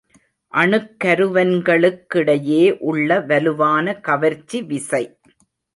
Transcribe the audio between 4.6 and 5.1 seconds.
விசை.